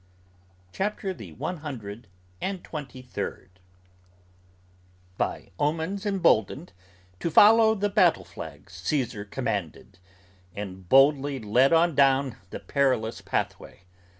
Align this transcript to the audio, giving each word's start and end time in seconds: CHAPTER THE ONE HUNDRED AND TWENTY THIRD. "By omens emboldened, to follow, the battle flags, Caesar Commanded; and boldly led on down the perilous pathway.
CHAPTER 0.71 1.13
THE 1.13 1.31
ONE 1.33 1.57
HUNDRED 1.57 2.07
AND 2.41 2.63
TWENTY 2.63 3.03
THIRD. 3.03 3.59
"By 5.19 5.51
omens 5.59 6.07
emboldened, 6.07 6.73
to 7.19 7.29
follow, 7.29 7.75
the 7.75 7.87
battle 7.89 8.25
flags, 8.25 8.73
Caesar 8.83 9.23
Commanded; 9.23 9.99
and 10.55 10.89
boldly 10.89 11.37
led 11.39 11.71
on 11.71 11.93
down 11.93 12.37
the 12.49 12.59
perilous 12.59 13.21
pathway. 13.21 13.81